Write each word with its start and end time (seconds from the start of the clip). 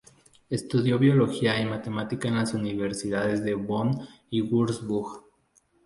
Estudió 0.49 0.97
biología 0.97 1.61
y 1.61 1.65
matemática 1.67 2.27
en 2.27 2.37
las 2.37 2.55
universidades 2.55 3.43
de 3.43 3.53
Bonn 3.53 3.99
y 4.31 4.41
Würzburg. 4.41 5.25